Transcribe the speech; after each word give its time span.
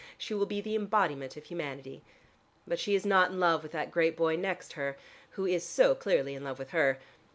She 0.17 0.33
will 0.33 0.47
be 0.47 0.61
the 0.61 0.73
embodiment 0.73 1.37
of 1.37 1.43
humanity. 1.43 2.01
But 2.65 2.79
she 2.79 2.95
is 2.95 3.05
not 3.05 3.29
in 3.29 3.39
love 3.39 3.61
with 3.61 3.71
that 3.73 3.91
great 3.91 4.17
boy 4.17 4.35
next 4.35 4.73
her, 4.73 4.97
who 5.37 5.45
is 5.45 5.63
so 5.63 5.93
clearly 5.93 6.33
in 6.33 6.43
love 6.43 6.57
with 6.57 6.71
her. 6.71 6.97